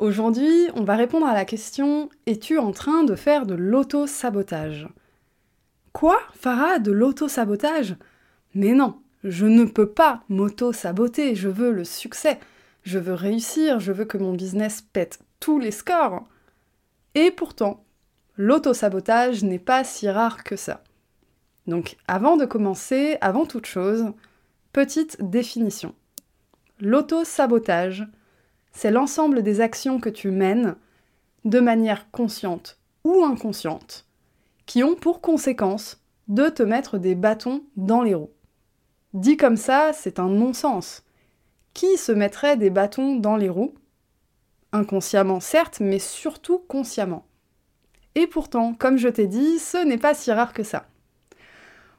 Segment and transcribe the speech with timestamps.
[0.00, 4.88] Aujourd'hui, on va répondre à la question Es-tu en train de faire de l'auto-sabotage?
[5.92, 7.96] Quoi Farah, de l'auto-sabotage?
[8.54, 12.40] Mais non, je ne peux pas m'auto-saboter, je veux le succès,
[12.82, 16.26] je veux réussir, je veux que mon business pète tous les scores.
[17.14, 17.84] Et pourtant,
[18.38, 20.82] l'auto-sabotage n'est pas si rare que ça.
[21.66, 24.06] Donc avant de commencer, avant toute chose,
[24.72, 25.94] petite définition.
[26.80, 28.08] L'auto-sabotage,
[28.72, 30.76] c'est l'ensemble des actions que tu mènes,
[31.44, 34.06] de manière consciente ou inconsciente,
[34.66, 38.30] qui ont pour conséquence de te mettre des bâtons dans les roues.
[39.14, 41.02] Dit comme ça, c'est un non-sens.
[41.74, 43.74] Qui se mettrait des bâtons dans les roues?
[44.72, 47.26] Inconsciemment certes, mais surtout consciemment.
[48.14, 50.86] Et pourtant, comme je t'ai dit, ce n'est pas si rare que ça.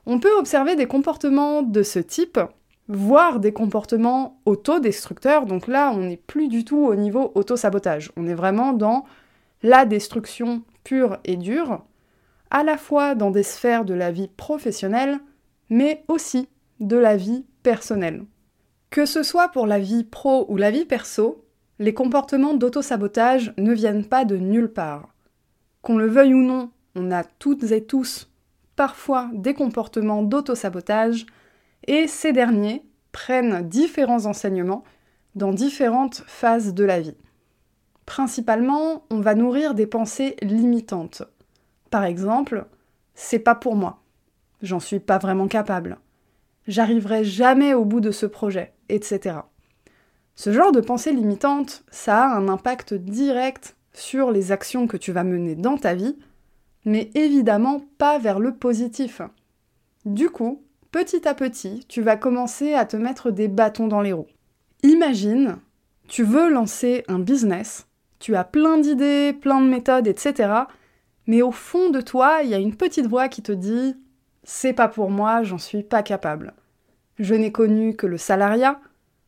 [0.05, 2.39] On peut observer des comportements de ce type
[2.91, 5.45] voire des comportements autodestructeurs.
[5.45, 8.11] Donc là, on n'est plus du tout au niveau auto-sabotage.
[8.17, 9.05] On est vraiment dans
[9.63, 11.83] la destruction pure et dure,
[12.49, 15.19] à la fois dans des sphères de la vie professionnelle,
[15.69, 18.25] mais aussi de la vie personnelle.
[18.89, 21.45] Que ce soit pour la vie pro ou la vie perso,
[21.79, 25.13] les comportements d'auto-sabotage ne viennent pas de nulle part.
[25.81, 28.29] Qu'on le veuille ou non, on a toutes et tous
[28.75, 31.25] parfois des comportements d'auto-sabotage
[31.87, 34.83] et ces derniers prennent différents enseignements
[35.35, 37.17] dans différentes phases de la vie.
[38.05, 41.23] Principalement, on va nourrir des pensées limitantes.
[41.89, 42.65] Par exemple,
[43.15, 44.01] c'est pas pour moi.
[44.61, 45.99] J'en suis pas vraiment capable.
[46.67, 49.37] J'arriverai jamais au bout de ce projet, etc.
[50.35, 55.11] Ce genre de pensée limitante, ça a un impact direct sur les actions que tu
[55.11, 56.17] vas mener dans ta vie,
[56.85, 59.21] mais évidemment pas vers le positif.
[60.05, 64.13] Du coup, petit à petit, tu vas commencer à te mettre des bâtons dans les
[64.13, 64.27] roues.
[64.83, 65.57] Imagine,
[66.07, 67.87] tu veux lancer un business,
[68.19, 70.53] tu as plein d'idées, plein de méthodes, etc.
[71.27, 73.95] Mais au fond de toi, il y a une petite voix qui te dit
[74.43, 76.53] C'est pas pour moi, j'en suis pas capable.
[77.19, 78.79] Je n'ai connu que le salariat.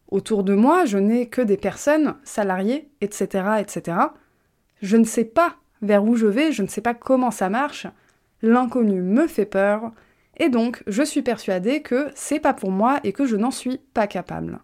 [0.09, 3.97] Autour de moi, je n'ai que des personnes salariées, etc., etc.
[4.81, 7.88] Je ne sais pas vers où je vais, je ne sais pas comment ça marche.
[8.41, 9.91] L'inconnu me fait peur,
[10.38, 13.77] et donc, je suis persuadée que c'est pas pour moi et que je n'en suis
[13.94, 14.59] pas capable.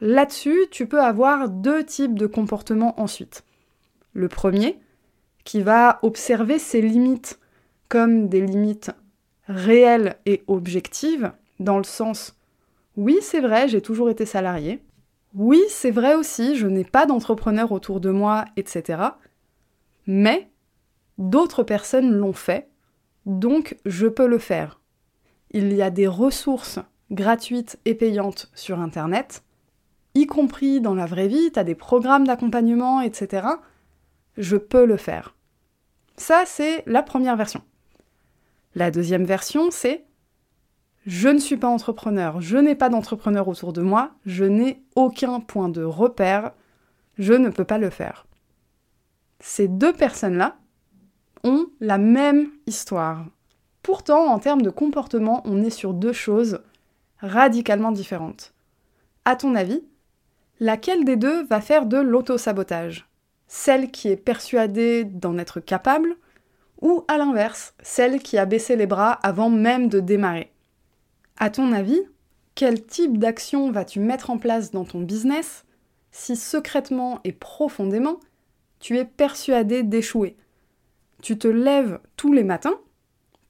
[0.00, 3.44] Là-dessus, tu peux avoir deux types de comportements ensuite.
[4.12, 4.78] Le premier,
[5.44, 7.38] qui va observer ses limites
[7.88, 8.90] comme des limites
[9.46, 12.34] réelles et objectives, dans le sens
[12.96, 14.82] oui, c'est vrai, j'ai toujours été salarié.
[15.34, 19.02] Oui, c'est vrai aussi, je n'ai pas d'entrepreneur autour de moi, etc.
[20.06, 20.50] Mais
[21.16, 22.68] d'autres personnes l'ont fait
[23.38, 24.80] donc je peux le faire.
[25.50, 26.78] Il y a des ressources
[27.10, 29.42] gratuites et payantes sur Internet,
[30.14, 33.46] y compris dans la vraie vie, tu as des programmes d'accompagnement, etc.
[34.36, 35.34] Je peux le faire.
[36.16, 37.62] Ça, c'est la première version.
[38.74, 40.04] La deuxième version, c'est
[41.06, 45.40] je ne suis pas entrepreneur, je n'ai pas d'entrepreneur autour de moi, je n'ai aucun
[45.40, 46.52] point de repère,
[47.18, 48.26] je ne peux pas le faire.
[49.40, 50.59] Ces deux personnes-là,
[51.44, 53.26] ont la même histoire.
[53.82, 56.60] Pourtant, en termes de comportement, on est sur deux choses
[57.18, 58.52] radicalement différentes.
[59.24, 59.82] À ton avis,
[60.60, 63.08] laquelle des deux va faire de l'auto-sabotage?
[63.46, 66.16] Celle qui est persuadée d'en être capable
[66.80, 70.52] ou à l'inverse, celle qui a baissé les bras avant même de démarrer?
[71.38, 72.00] À ton avis,
[72.54, 75.64] quel type d'action vas-tu mettre en place dans ton business
[76.12, 78.20] si secrètement et profondément
[78.78, 80.36] tu es persuadé d'échouer?
[81.20, 82.78] Tu te lèves tous les matins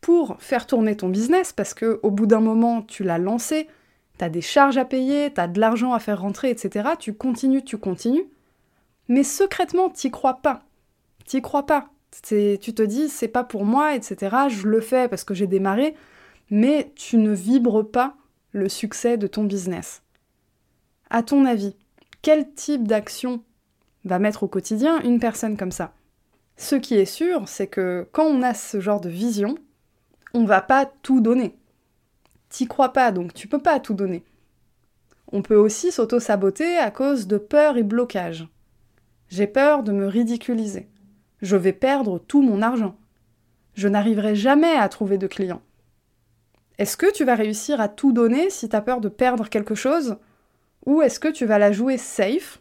[0.00, 3.68] pour faire tourner ton business parce que au bout d'un moment, tu l'as lancé,
[4.18, 6.90] tu as des charges à payer, tu as de l'argent à faire rentrer, etc.
[6.98, 8.26] Tu continues, tu continues.
[9.08, 10.62] Mais secrètement, t'y crois pas.
[11.26, 11.90] T'y crois pas.
[12.22, 14.36] Tu te dis, c'est pas pour moi, etc.
[14.48, 15.94] Je le fais parce que j'ai démarré,
[16.50, 18.16] mais tu ne vibres pas
[18.52, 20.02] le succès de ton business.
[21.08, 21.76] À ton avis,
[22.22, 23.42] quel type d'action
[24.04, 25.92] va mettre au quotidien une personne comme ça?
[26.60, 29.54] Ce qui est sûr, c'est que quand on a ce genre de vision,
[30.34, 31.56] on va pas tout donner.
[32.50, 34.24] T'y crois pas, donc tu peux pas tout donner.
[35.32, 38.46] On peut aussi s'auto-saboter à cause de peur et blocage.
[39.28, 40.90] J'ai peur de me ridiculiser.
[41.40, 42.94] Je vais perdre tout mon argent.
[43.72, 45.62] Je n'arriverai jamais à trouver de clients.
[46.76, 49.74] Est-ce que tu vas réussir à tout donner si tu as peur de perdre quelque
[49.74, 50.18] chose?
[50.84, 52.60] Ou est-ce que tu vas la jouer safe?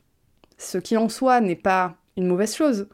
[0.57, 2.87] Ce qui en soi n'est pas une mauvaise chose.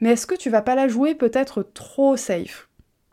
[0.00, 2.68] Mais est-ce que tu vas pas la jouer peut-être trop safe?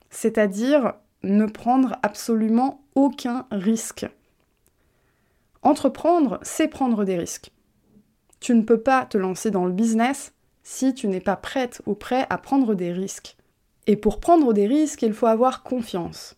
[0.10, 0.94] C'est-à-dire
[1.24, 4.08] ne prendre absolument aucun risque.
[5.62, 7.52] Entreprendre, c'est prendre des risques.
[8.40, 11.94] Tu ne peux pas te lancer dans le business si tu n'es pas prête ou
[11.94, 13.36] prêt à prendre des risques.
[13.88, 16.36] Et pour prendre des risques, il faut avoir confiance.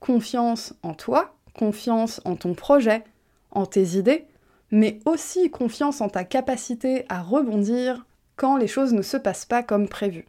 [0.00, 3.04] Confiance en toi, confiance en ton projet,
[3.50, 4.26] en tes idées,
[4.70, 8.04] mais aussi confiance en ta capacité à rebondir
[8.36, 10.26] quand les choses ne se passent pas comme prévu.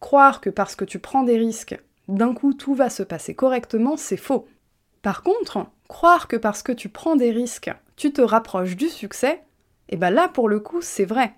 [0.00, 1.78] Croire que parce que tu prends des risques,
[2.08, 4.46] d'un coup tout va se passer correctement, c'est faux.
[5.02, 9.42] Par contre, croire que parce que tu prends des risques, tu te rapproches du succès,
[9.88, 11.34] et eh bien là pour le coup c'est vrai.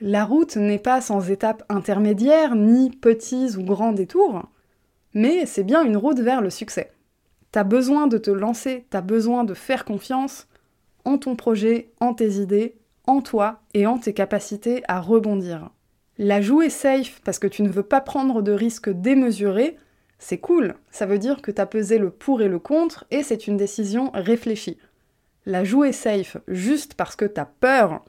[0.00, 4.48] La route n'est pas sans étapes intermédiaires ni petits ou grands détours,
[5.14, 6.92] mais c'est bien une route vers le succès.
[7.52, 10.48] T'as besoin de te lancer, t'as besoin de faire confiance
[11.04, 15.70] en ton projet, en tes idées, en toi et en tes capacités à rebondir.
[16.18, 19.76] La jouer safe parce que tu ne veux pas prendre de risques démesurés,
[20.18, 23.22] c'est cool, ça veut dire que tu as pesé le pour et le contre et
[23.22, 24.78] c'est une décision réfléchie.
[25.44, 28.04] La jouer safe juste parce que tu as peur,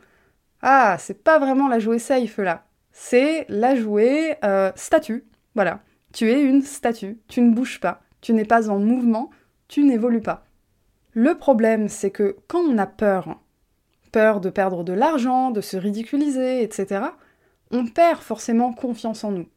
[0.62, 2.66] ah, c'est pas vraiment la jouer safe là.
[2.92, 5.26] C'est la jouer euh, statue.
[5.54, 5.82] Voilà.
[6.14, 9.30] Tu es une statue, tu ne bouges pas, tu n'es pas en mouvement,
[9.68, 10.46] tu n'évolues pas.
[11.14, 13.40] Le problème, c'est que quand on a peur,
[14.16, 17.08] peur de perdre de l'argent, de se ridiculiser, etc.,
[17.70, 19.48] on perd forcément confiance en nous.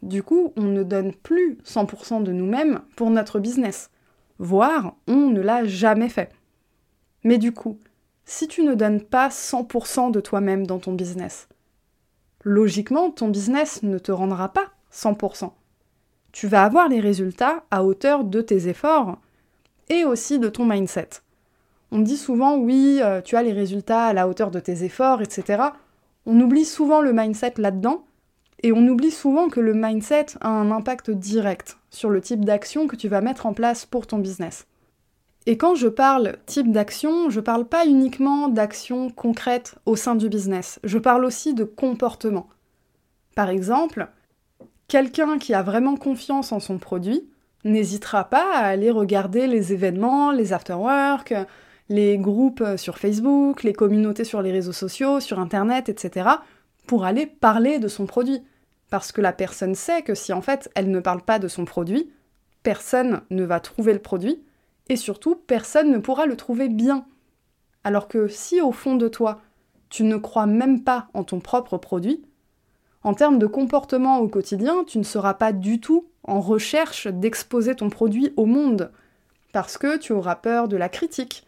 [0.00, 3.90] Du coup, on ne donne plus 100% de nous-mêmes pour notre business,
[4.38, 6.30] voire on ne l'a jamais fait.
[7.24, 7.78] Mais du coup,
[8.24, 11.46] si tu ne donnes pas 100% de toi-même dans ton business,
[12.42, 15.52] logiquement, ton business ne te rendra pas 100%.
[16.32, 19.18] Tu vas avoir les résultats à hauteur de tes efforts
[19.90, 21.20] et aussi de ton mindset.
[21.92, 25.22] On dit souvent oui, euh, tu as les résultats à la hauteur de tes efforts,
[25.22, 25.62] etc.
[26.26, 28.04] On oublie souvent le mindset là-dedans,
[28.62, 32.86] et on oublie souvent que le mindset a un impact direct sur le type d'action
[32.86, 34.66] que tu vas mettre en place pour ton business.
[35.46, 40.28] Et quand je parle type d'action, je parle pas uniquement d'actions concrètes au sein du
[40.28, 42.48] business, je parle aussi de comportement.
[43.34, 44.08] Par exemple,
[44.86, 47.26] quelqu'un qui a vraiment confiance en son produit
[47.64, 51.34] n'hésitera pas à aller regarder les événements, les afterworks,
[51.90, 56.28] les groupes sur Facebook, les communautés sur les réseaux sociaux, sur Internet, etc.,
[56.86, 58.42] pour aller parler de son produit.
[58.90, 61.64] Parce que la personne sait que si en fait elle ne parle pas de son
[61.64, 62.10] produit,
[62.62, 64.40] personne ne va trouver le produit,
[64.88, 67.04] et surtout personne ne pourra le trouver bien.
[67.82, 69.40] Alors que si au fond de toi,
[69.88, 72.22] tu ne crois même pas en ton propre produit,
[73.02, 77.74] en termes de comportement au quotidien, tu ne seras pas du tout en recherche d'exposer
[77.74, 78.92] ton produit au monde,
[79.52, 81.44] parce que tu auras peur de la critique,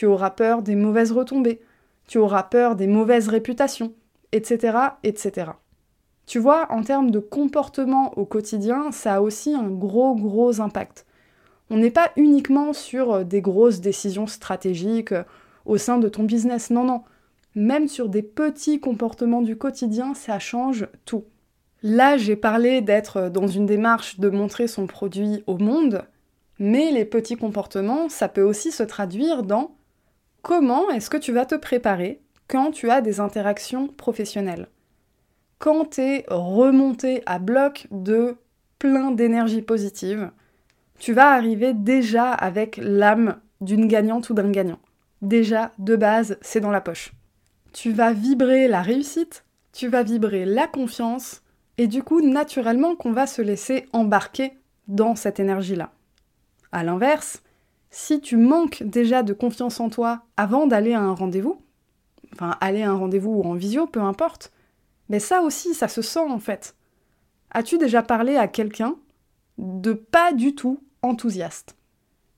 [0.00, 1.60] tu auras peur des mauvaises retombées,
[2.08, 3.92] tu auras peur des mauvaises réputations,
[4.32, 5.50] etc., etc.
[6.24, 11.04] Tu vois, en termes de comportement au quotidien, ça a aussi un gros, gros impact.
[11.68, 15.24] On n'est pas uniquement sur euh, des grosses décisions stratégiques euh,
[15.66, 17.02] au sein de ton business, non, non.
[17.54, 21.24] Même sur des petits comportements du quotidien, ça change tout.
[21.82, 26.04] Là, j'ai parlé d'être euh, dans une démarche de montrer son produit au monde,
[26.58, 29.72] mais les petits comportements, ça peut aussi se traduire dans
[30.42, 34.68] Comment est-ce que tu vas te préparer quand tu as des interactions professionnelles?
[35.58, 38.36] Quand tu es remonté à bloc de
[38.78, 40.30] plein d'énergie positive,
[40.98, 44.78] tu vas arriver déjà avec l'âme d'une gagnante ou d'un gagnant.
[45.20, 47.12] Déjà, de base, c'est dans la poche.
[47.74, 51.42] Tu vas vibrer la réussite, tu vas vibrer la confiance,
[51.76, 54.54] et du coup, naturellement, qu'on va se laisser embarquer
[54.88, 55.92] dans cette énergie-là.
[56.72, 57.42] A l'inverse,
[57.90, 61.60] si tu manques déjà de confiance en toi avant d'aller à un rendez-vous,
[62.32, 64.52] enfin aller à un rendez-vous ou en visio, peu importe,
[65.08, 66.76] mais ça aussi, ça se sent en fait.
[67.50, 68.96] As-tu déjà parlé à quelqu'un
[69.58, 71.76] de pas du tout enthousiaste?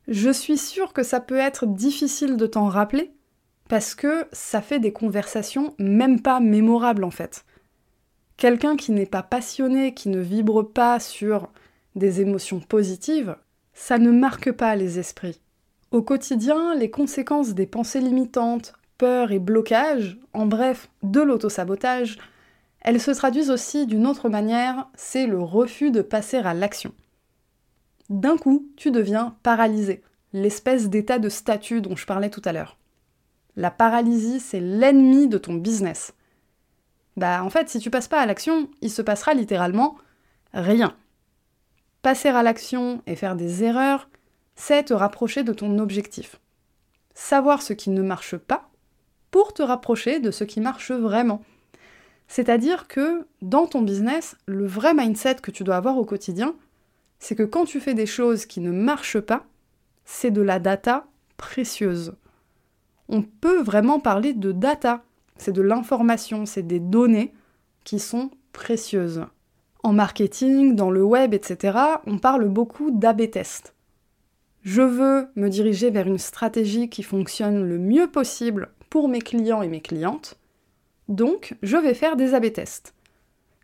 [0.09, 3.12] Je suis sûre que ça peut être difficile de t'en rappeler,
[3.68, 7.44] parce que ça fait des conversations même pas mémorables en fait.
[8.37, 11.50] Quelqu'un qui n'est pas passionné, qui ne vibre pas sur
[11.94, 13.37] des émotions positives,
[13.83, 15.41] ça ne marque pas les esprits.
[15.91, 22.19] Au quotidien, les conséquences des pensées limitantes, peurs et blocages, en bref, de l'autosabotage,
[22.83, 26.95] elles se traduisent aussi d'une autre manière, c'est le refus de passer à l'action.
[28.09, 32.79] D'un coup, tu deviens paralysé, l'espèce d'état de statut dont je parlais tout à l'heure.
[33.57, 36.15] La paralysie, c'est l'ennemi de ton business.
[37.17, 39.97] Bah en fait, si tu passes pas à l'action, il se passera littéralement
[40.55, 40.95] rien.
[42.02, 44.09] Passer à l'action et faire des erreurs,
[44.56, 46.40] c'est te rapprocher de ton objectif.
[47.14, 48.68] Savoir ce qui ne marche pas
[49.30, 51.42] pour te rapprocher de ce qui marche vraiment.
[52.26, 56.54] C'est-à-dire que dans ton business, le vrai mindset que tu dois avoir au quotidien,
[57.21, 59.47] c'est que quand tu fais des choses qui ne marchent pas,
[60.04, 61.06] c'est de la data
[61.37, 62.14] précieuse.
[63.09, 65.04] On peut vraiment parler de data.
[65.37, 67.32] C'est de l'information, c'est des données
[67.85, 69.25] qui sont précieuses.
[69.83, 73.75] En marketing, dans le web, etc., on parle beaucoup d'AB test.
[74.62, 79.61] Je veux me diriger vers une stratégie qui fonctionne le mieux possible pour mes clients
[79.62, 80.39] et mes clientes.
[81.09, 82.95] Donc, je vais faire des AB tests.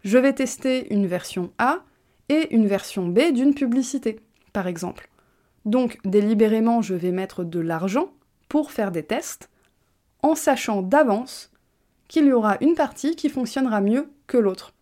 [0.03, 1.85] Je vais tester une version A
[2.29, 4.19] et une version B d'une publicité,
[4.53, 5.09] par exemple.
[5.67, 8.11] Donc, délibérément, je vais mettre de l'argent
[8.49, 9.51] pour faire des tests,
[10.23, 11.53] en sachant d'avance
[12.09, 14.73] qu'il y aura une partie qui fonctionnera mieux que l'autre.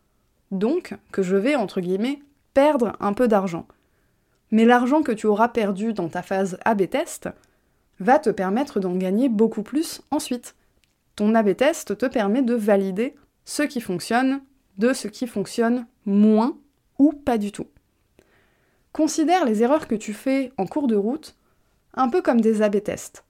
[0.51, 2.21] Donc, que je vais, entre guillemets,
[2.55, 3.67] perdre un peu d'argent.
[4.51, 7.29] Mais l'argent que tu auras perdu dans ta phase AB test
[7.99, 10.55] va te permettre d'en gagner beaucoup plus ensuite.
[11.17, 14.41] Ton AB test te permet de valider ce qui fonctionne
[14.79, 16.57] de ce qui fonctionne moins
[16.99, 17.67] ou pas du tout.
[18.93, 21.37] Considère les erreurs que tu fais en cours de route
[21.95, 23.25] un peu comme des AB tests.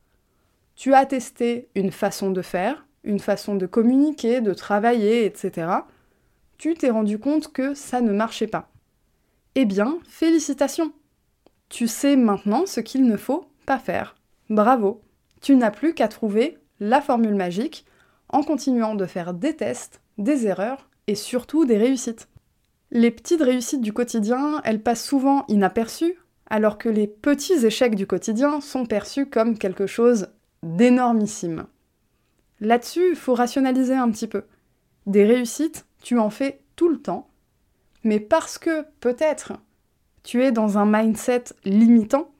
[0.74, 5.68] Tu as testé une façon de faire, une façon de communiquer, de travailler, etc.
[6.58, 8.70] Tu t'es rendu compte que ça ne marchait pas.
[9.54, 10.92] Eh bien, félicitations
[11.68, 14.16] Tu sais maintenant ce qu'il ne faut pas faire.
[14.48, 15.02] Bravo
[15.40, 17.84] Tu n'as plus qu'à trouver la formule magique
[18.28, 22.28] en continuant de faire des tests, des erreurs et surtout des réussites.
[22.90, 28.06] Les petites réussites du quotidien, elles passent souvent inaperçues, alors que les petits échecs du
[28.06, 30.28] quotidien sont perçus comme quelque chose
[30.62, 31.66] d'énormissime.
[32.60, 34.44] Là-dessus, il faut rationaliser un petit peu.
[35.06, 37.26] Des réussites, tu en fais tout le temps,
[38.04, 39.54] mais parce que peut-être
[40.22, 42.30] tu es dans un mindset limitant,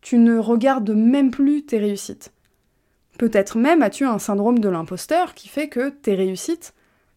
[0.00, 2.32] tu ne regardes même plus tes réussites.
[3.18, 6.72] Peut-être même as-tu un syndrome de l'imposteur qui fait que tes réussites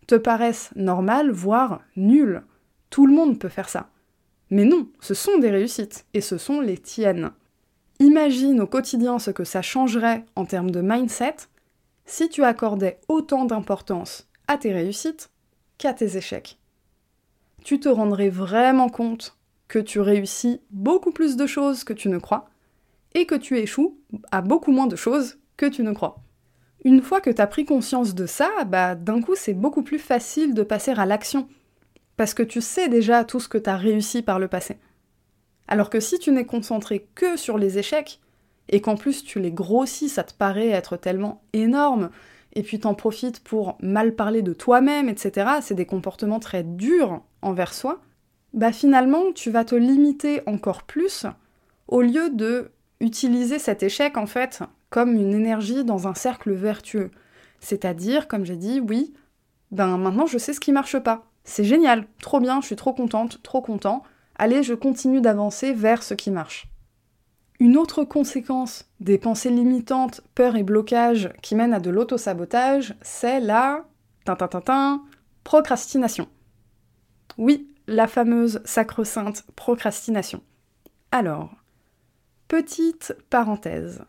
[0.08, 2.44] te paraissent normales, voire nulles.
[2.90, 3.92] Tout le monde peut faire ça.
[4.50, 7.32] Mais non, ce sont des réussites, et ce sont les tiennes.
[8.00, 11.38] Imagine au quotidien ce que ça changerait en termes de mindset
[12.06, 15.32] si tu accordais autant d'importance à tes réussites
[15.82, 16.60] qu'à tes échecs.
[17.64, 19.36] Tu te rendrais vraiment compte
[19.68, 22.50] que tu réussis beaucoup plus de choses que tu ne crois,
[23.16, 23.98] et que tu échoues
[24.32, 26.22] à beaucoup moins de choses que tu ne crois.
[26.86, 29.98] Une fois que tu as pris conscience de ça, bah d'un coup c'est beaucoup plus
[29.98, 31.50] facile de passer à l'action,
[32.16, 34.78] parce que tu sais déjà tout ce que tu as réussi par le passé.
[35.68, 38.20] Alors que si tu n'es concentré que sur les échecs,
[38.70, 42.12] et qu'en plus tu les grossis, ça te paraît être tellement énorme,
[42.54, 47.22] et puis t'en profites pour mal parler de toi-même, etc., c'est des comportements très durs
[47.42, 48.02] envers soi,
[48.54, 51.26] bah finalement tu vas te limiter encore plus
[51.88, 57.12] au lieu de utiliser cet échec en fait comme une énergie dans un cercle vertueux.
[57.62, 59.14] C'est-à-dire, comme j'ai dit, oui,
[59.72, 61.26] ben maintenant je sais ce qui marche pas.
[61.44, 64.04] C'est génial, trop bien, je suis trop contente, trop content.
[64.36, 66.71] Allez, je continue d'avancer vers ce qui marche.
[67.62, 73.40] Une autre conséquence des pensées limitantes, peur et blocage qui mènent à de l'autosabotage, c'est
[73.40, 73.86] la
[75.44, 76.28] procrastination.
[77.38, 80.42] Oui, la fameuse sacro-sainte procrastination.
[81.12, 81.52] Alors,
[82.48, 84.06] petite parenthèse.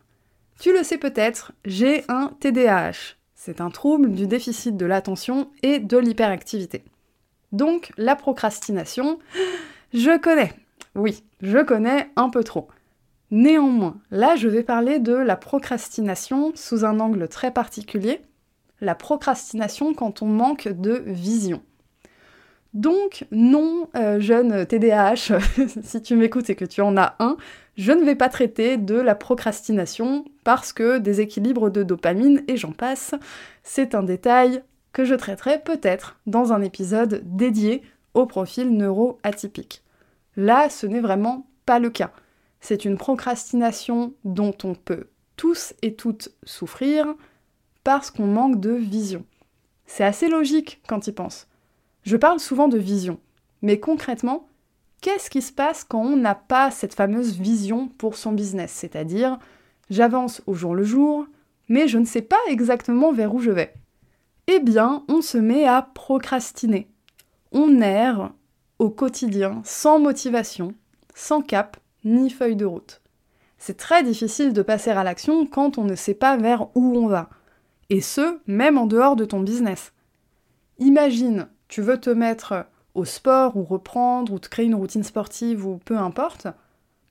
[0.59, 3.17] Tu le sais peut-être, j'ai un TDAH.
[3.35, 6.83] C'est un trouble du déficit de l'attention et de l'hyperactivité.
[7.51, 9.19] Donc la procrastination,
[9.93, 10.55] je connais.
[10.95, 12.67] Oui, je connais un peu trop.
[13.33, 18.21] Néanmoins, là je vais parler de la procrastination sous un angle très particulier,
[18.79, 21.63] la procrastination quand on manque de vision.
[22.75, 25.39] Donc non, euh, jeune TDAH,
[25.83, 27.37] si tu m'écoutes et que tu en as un,
[27.75, 32.71] je ne vais pas traiter de la procrastination parce que déséquilibre de dopamine et j'en
[32.71, 33.15] passe,
[33.63, 34.61] c'est un détail
[34.91, 37.81] que je traiterai peut-être dans un épisode dédié
[38.13, 39.81] au profil neuroatypique.
[40.37, 42.11] Là, ce n'est vraiment pas le cas.
[42.63, 47.05] C'est une procrastination dont on peut tous et toutes souffrir
[47.83, 49.25] parce qu'on manque de vision.
[49.85, 51.49] C'est assez logique quand il pense.
[52.03, 53.19] Je parle souvent de vision,
[53.63, 54.47] mais concrètement,
[55.01, 58.71] qu'est-ce qui se passe quand on n'a pas cette fameuse vision pour son business?
[58.71, 59.39] C'est-à-dire,
[59.89, 61.27] j'avance au jour le jour,
[61.67, 63.73] mais je ne sais pas exactement vers où je vais.
[64.47, 66.87] Eh bien, on se met à procrastiner.
[67.51, 68.31] On erre
[68.79, 70.73] au quotidien sans motivation,
[71.13, 73.01] sans cap ni feuille de route.
[73.57, 77.07] C'est très difficile de passer à l'action quand on ne sait pas vers où on
[77.07, 77.29] va.
[77.89, 79.93] Et ce, même en dehors de ton business.
[80.79, 85.65] Imagine, tu veux te mettre au sport ou reprendre ou te créer une routine sportive
[85.65, 86.47] ou peu importe,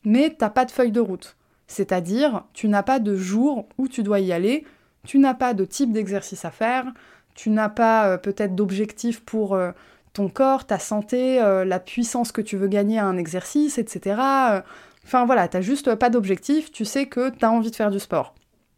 [0.04, 1.37] mais t'as pas de feuille de route.
[1.66, 4.66] C'est-à-dire, tu n'as pas de jour où tu dois y aller,
[5.06, 6.92] tu n'as pas de type d'exercice à faire,
[7.34, 9.72] tu n'as pas euh, peut-être d'objectif pour euh,
[10.12, 14.16] ton corps, ta santé, euh, la puissance que tu veux gagner à un exercice, etc.
[15.04, 18.35] Enfin voilà, t'as juste pas d'objectif, tu sais que t'as envie de faire du sport.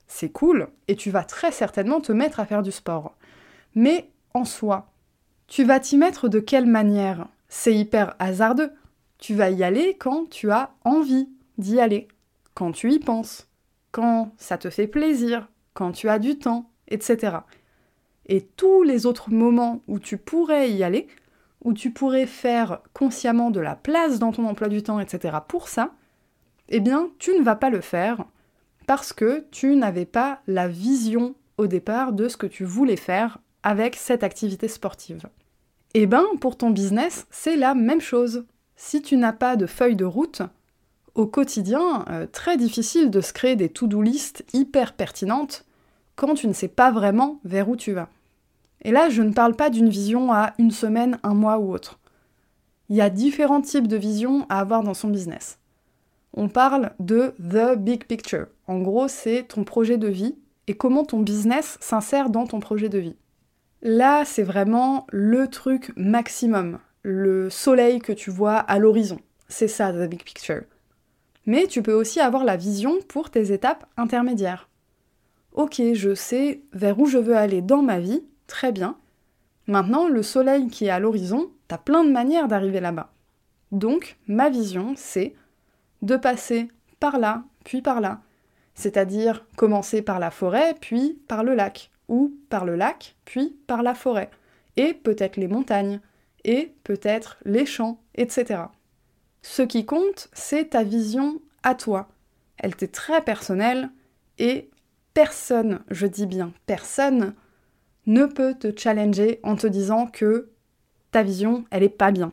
[0.07, 3.17] C'est cool, et tu vas très certainement te mettre à faire du sport.
[3.75, 4.87] Mais en soi,
[5.47, 7.27] tu vas t'y mettre de quelle manière?
[7.49, 8.73] C'est hyper hasardeux.
[9.19, 12.09] Tu vas y aller quand tu as envie d'y aller,
[12.55, 13.49] quand tu y penses,
[13.93, 17.39] quand ça te fait plaisir, quand tu as du temps, etc.
[18.27, 21.09] Et tous les autres moments où tu pourrais y aller,
[21.65, 25.39] où tu pourrais faire consciemment de la place dans ton emploi du temps, etc.
[25.49, 25.93] pour ça,
[26.69, 28.25] eh bien, tu ne vas pas le faire
[28.87, 33.39] parce que tu n'avais pas la vision au départ de ce que tu voulais faire
[33.63, 35.23] avec cette activité sportive.
[35.95, 38.45] Eh bien, pour ton business, c'est la même chose.
[38.77, 40.43] Si tu n'as pas de feuille de route,
[41.15, 45.65] au quotidien, euh, très difficile de se créer des to-do list hyper pertinentes
[46.17, 48.09] quand tu ne sais pas vraiment vers où tu vas.
[48.83, 51.99] Et là, je ne parle pas d'une vision à une semaine, un mois ou autre.
[52.89, 55.59] Il y a différents types de visions à avoir dans son business.
[56.35, 58.47] On parle de the big picture.
[58.67, 62.89] En gros, c'est ton projet de vie et comment ton business s'insère dans ton projet
[62.89, 63.17] de vie.
[63.83, 69.19] Là, c'est vraiment le truc maximum, le soleil que tu vois à l'horizon.
[69.49, 70.63] C'est ça, the big picture.
[71.47, 74.69] Mais tu peux aussi avoir la vision pour tes étapes intermédiaires.
[75.53, 78.97] Ok, je sais vers où je veux aller dans ma vie, très bien.
[79.67, 83.13] Maintenant, le soleil qui est à l'horizon, t'as plein de manières d'arriver là-bas.
[83.73, 85.35] Donc, ma vision, c'est
[86.03, 86.69] de passer
[87.01, 88.21] par là, puis par là.
[88.75, 93.83] C'est-à-dire commencer par la forêt, puis par le lac, ou par le lac, puis par
[93.83, 94.31] la forêt,
[94.77, 96.01] et peut-être les montagnes,
[96.45, 98.65] et peut-être les champs, etc.
[99.43, 102.09] Ce qui compte, c'est ta vision à toi.
[102.59, 103.91] Elle t'est très personnelle,
[104.39, 104.71] et
[105.15, 107.35] personne, je dis bien personne,
[108.07, 110.51] ne peut te challenger en te disant que
[111.11, 112.33] ta vision, elle est pas bien.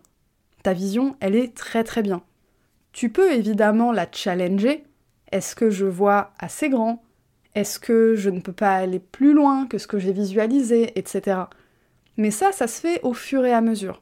[0.64, 2.22] Ta vision, elle est très très bien.
[2.92, 4.84] Tu peux évidemment la challenger.
[5.32, 7.02] Est-ce que je vois assez grand?
[7.56, 11.42] Est-ce que je ne peux pas aller plus loin que ce que j'ai visualisé, etc.
[12.18, 14.02] Mais ça, ça se fait au fur et à mesure.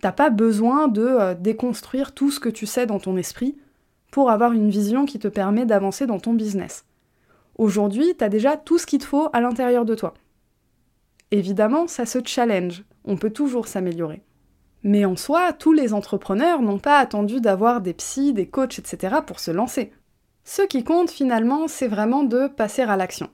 [0.00, 3.56] T'as pas besoin de euh, déconstruire tout ce que tu sais dans ton esprit
[4.10, 6.84] pour avoir une vision qui te permet d'avancer dans ton business.
[7.56, 10.14] Aujourd'hui, tu as déjà tout ce qu'il te faut à l'intérieur de toi.
[11.30, 14.22] Évidemment, ça se challenge, on peut toujours s'améliorer.
[14.82, 19.16] Mais en soi, tous les entrepreneurs n'ont pas attendu d'avoir des psys, des coachs, etc.
[19.26, 19.92] pour se lancer.
[20.44, 23.30] Ce qui compte finalement, c'est vraiment de passer à l'action.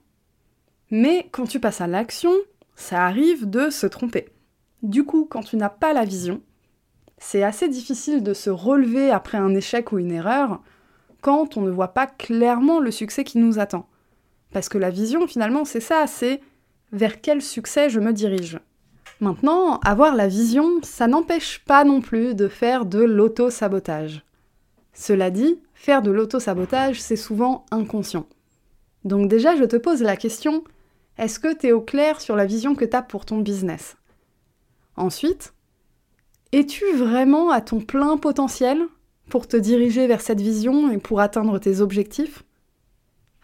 [0.92, 2.32] Mais quand tu passes à l'action,
[2.76, 4.28] ça arrive de se tromper.
[4.82, 6.40] Du coup, quand tu n'as pas la vision,
[7.18, 10.62] c'est assez difficile de se relever après un échec ou une erreur
[11.20, 13.88] quand on ne voit pas clairement le succès qui nous attend.
[14.52, 16.40] Parce que la vision, finalement, c'est ça, c'est
[16.92, 18.58] vers quel succès je me dirige.
[19.20, 24.24] Maintenant, avoir la vision, ça n'empêche pas non plus de faire de l'auto-sabotage.
[24.92, 28.26] Cela dit, faire de l'auto-sabotage, c'est souvent inconscient.
[29.04, 30.64] Donc déjà, je te pose la question,
[31.18, 33.96] est-ce que tu es au clair sur la vision que tu as pour ton business?
[34.96, 35.52] Ensuite,
[36.52, 38.82] es-tu vraiment à ton plein potentiel
[39.28, 42.42] pour te diriger vers cette vision et pour atteindre tes objectifs?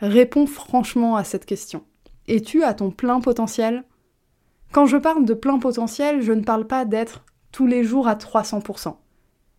[0.01, 1.85] Réponds franchement à cette question.
[2.29, 3.85] Es-tu à ton plein potentiel?
[4.73, 8.15] Quand je parle de plein potentiel, je ne parle pas d'être tous les jours à
[8.15, 8.97] 300%.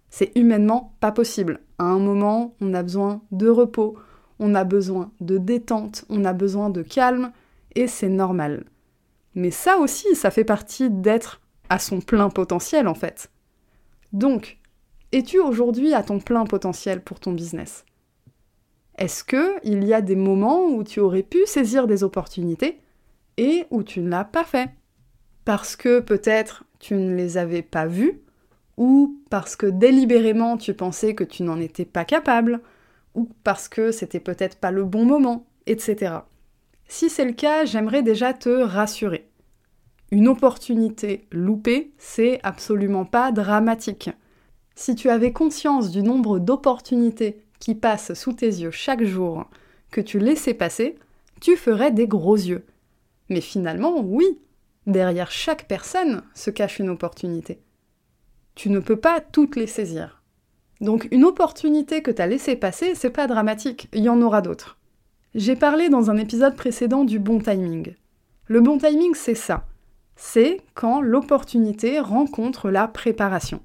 [0.10, 1.62] C'est humainement pas possible.
[1.80, 3.98] À un moment, on a besoin de repos,
[4.40, 7.32] on a besoin de détente, on a besoin de calme,
[7.76, 8.66] et c'est normal.
[9.34, 13.30] Mais ça aussi, ça fait partie d'être à son plein potentiel en fait.
[14.14, 14.58] Donc,
[15.12, 17.86] es-tu aujourd'hui à ton plein potentiel pour ton business?
[18.98, 22.80] Est-ce qu'il y a des moments où tu aurais pu saisir des opportunités
[23.38, 24.70] et où tu ne l'as pas fait?
[25.46, 28.22] Parce que peut-être tu ne les avais pas vues,
[28.76, 32.62] ou parce que délibérément tu pensais que tu n'en étais pas capable,
[33.16, 36.16] ou parce que c'était peut-être pas le bon moment, etc.
[36.88, 39.30] Si c'est le cas, j'aimerais déjà te rassurer.
[40.12, 44.10] Une opportunité loupée, c'est absolument pas dramatique.
[44.76, 49.46] Si tu avais conscience du nombre d'opportunités qui passe sous tes yeux chaque jour,
[49.92, 50.96] que tu laissais passer,
[51.42, 52.66] tu ferais des gros yeux.
[53.30, 54.40] Mais finalement, oui,
[54.86, 57.60] derrière chaque personne se cache une opportunité.
[58.56, 60.22] Tu ne peux pas toutes les saisir.
[60.82, 64.42] Donc une opportunité que tu as laissée passer, c'est pas dramatique, il y en aura
[64.42, 64.78] d'autres.
[65.36, 67.96] J'ai parlé dans un épisode précédent du bon timing.
[68.46, 69.66] Le bon timing, c'est ça.
[70.16, 73.62] c'est quand l'opportunité rencontre la préparation.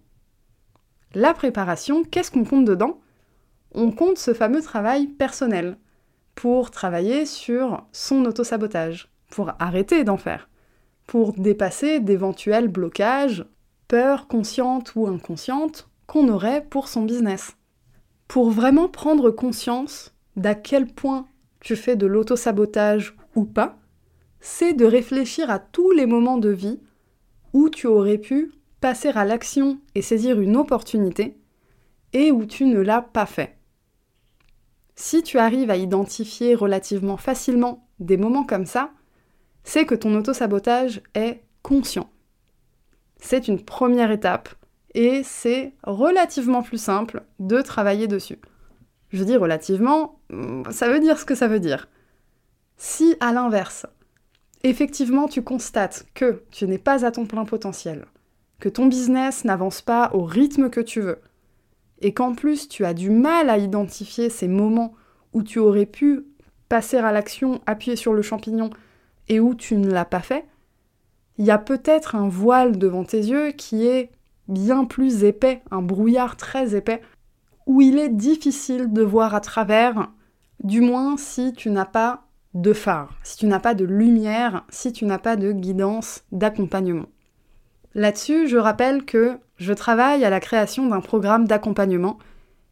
[1.14, 3.00] La préparation, qu'est-ce qu'on compte dedans?
[3.74, 5.78] On compte ce fameux travail personnel
[6.34, 10.50] pour travailler sur son autosabotage, pour arrêter d'en faire,
[11.06, 13.46] pour dépasser d'éventuels blocages,
[13.88, 17.56] peurs conscientes ou inconscientes qu'on aurait pour son business.
[18.28, 21.26] Pour vraiment prendre conscience d'à quel point
[21.60, 23.78] tu fais de l'autosabotage ou pas,
[24.40, 26.80] c'est de réfléchir à tous les moments de vie
[27.52, 31.38] où tu aurais pu passer à l'action et saisir une opportunité
[32.12, 33.56] et où tu ne l'as pas fait.
[34.94, 38.90] Si tu arrives à identifier relativement facilement des moments comme ça,
[39.64, 42.10] c'est que ton autosabotage est conscient.
[43.16, 44.50] C'est une première étape
[44.94, 48.38] et c'est relativement plus simple de travailler dessus.
[49.10, 50.20] Je dis relativement,
[50.70, 51.88] ça veut dire ce que ça veut dire.
[52.76, 53.86] Si à l'inverse,
[54.64, 58.06] effectivement tu constates que tu n'es pas à ton plein potentiel,
[58.58, 61.20] que ton business n'avance pas au rythme que tu veux,
[62.02, 64.92] et qu'en plus tu as du mal à identifier ces moments
[65.32, 66.26] où tu aurais pu
[66.68, 68.70] passer à l'action, appuyer sur le champignon,
[69.28, 70.44] et où tu ne l'as pas fait,
[71.38, 74.10] il y a peut-être un voile devant tes yeux qui est
[74.48, 77.00] bien plus épais, un brouillard très épais,
[77.66, 80.10] où il est difficile de voir à travers,
[80.62, 84.92] du moins si tu n'as pas de phare, si tu n'as pas de lumière, si
[84.92, 87.06] tu n'as pas de guidance, d'accompagnement.
[87.94, 92.18] Là-dessus, je rappelle que je travaille à la création d'un programme d'accompagnement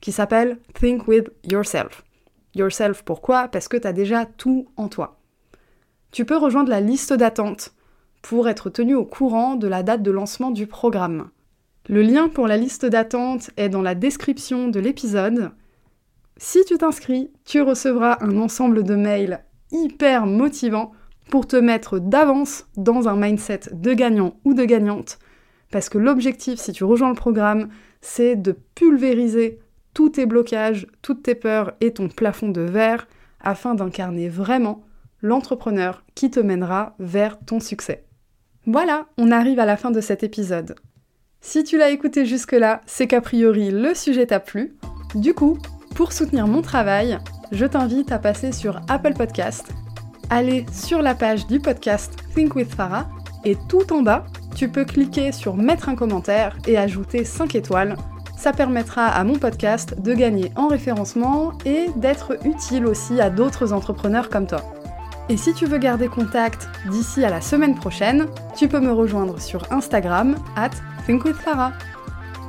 [0.00, 2.03] qui s'appelle Think with Yourself.
[2.57, 3.46] Yourself, pourquoi?
[3.46, 5.20] Parce que tu as déjà tout en toi.
[6.11, 7.74] Tu peux rejoindre la liste d'attente
[8.22, 11.31] pour être tenu au courant de la date de lancement du programme.
[11.88, 15.53] Le lien pour la liste d'attente est dans la description de l'épisode.
[16.38, 20.90] Si tu t'inscris, tu recevras un ensemble de mails hyper motivants
[21.31, 25.20] pour te mettre d'avance dans un mindset de gagnant ou de gagnante.
[25.71, 27.69] Parce que l'objectif, si tu rejoins le programme,
[28.01, 29.61] c'est de pulvériser
[29.95, 33.07] tous tes blocages, toutes tes peurs et ton plafond de verre
[33.41, 34.83] afin d'incarner vraiment
[35.23, 38.05] l'entrepreneur qui te mènera vers ton succès.
[38.67, 40.75] Voilà, on arrive à la fin de cet épisode.
[41.41, 44.77] Si tu l'as écouté jusque-là, c'est qu'a priori le sujet t'a plu.
[45.15, 45.59] Du coup,
[45.95, 47.19] pour soutenir mon travail,
[47.53, 49.73] je t'invite à passer sur Apple Podcast,
[50.29, 53.09] aller sur la page du podcast Think with Farah
[53.45, 57.97] et tout en bas, tu peux cliquer sur mettre un commentaire et ajouter 5 étoiles.
[58.37, 63.73] Ça permettra à mon podcast de gagner en référencement et d'être utile aussi à d'autres
[63.73, 64.63] entrepreneurs comme toi.
[65.29, 69.41] Et si tu veux garder contact d'ici à la semaine prochaine, tu peux me rejoindre
[69.41, 70.71] sur Instagram at.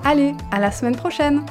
[0.04, 1.42] Allez, à la semaine prochaine